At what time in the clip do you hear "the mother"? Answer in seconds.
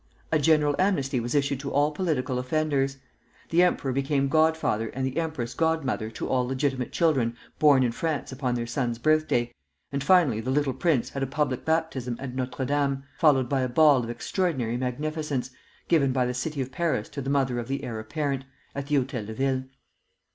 17.21-17.59